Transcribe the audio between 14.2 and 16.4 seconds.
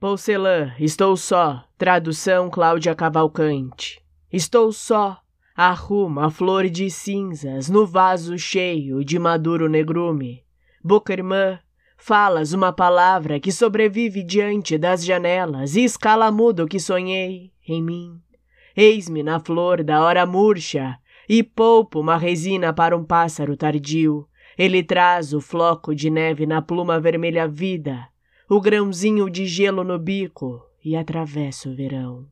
diante das janelas e escala